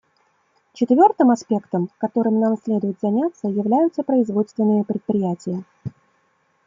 Четвертым 0.73 1.29
аспектом, 1.29 1.91
которым 1.99 2.39
нам 2.39 2.57
следует 2.57 2.97
заняться, 2.99 3.47
являются 3.49 4.01
производственные 4.01 4.83
предприятия. 4.83 5.63